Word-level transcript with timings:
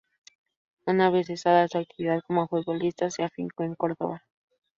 Una 0.87 1.11
vez 1.11 1.27
cesada 1.27 1.67
su 1.67 1.77
actividad 1.77 2.21
como 2.25 2.47
futbolista 2.47 3.11
se 3.11 3.21
afincó 3.21 3.61
en 3.61 3.75
Córdoba. 3.75 4.23